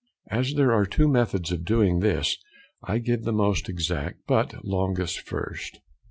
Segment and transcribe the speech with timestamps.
[0.31, 2.35] As there are two methods of doing this,
[2.81, 5.79] I give the most exact but longest first.